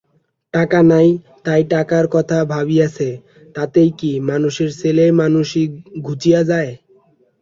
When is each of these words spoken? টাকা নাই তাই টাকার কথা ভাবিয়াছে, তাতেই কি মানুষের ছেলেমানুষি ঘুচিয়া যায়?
টাকা 0.53 0.79
নাই 0.91 1.07
তাই 1.45 1.61
টাকার 1.73 2.05
কথা 2.15 2.37
ভাবিয়াছে, 2.53 3.09
তাতেই 3.55 3.89
কি 3.99 4.11
মানুষের 4.29 4.69
ছেলেমানুষি 4.79 5.63
ঘুচিয়া 6.05 6.41
যায়? 6.51 6.71